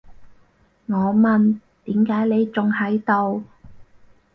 [0.87, 3.43] 我問，點解你仲喺度？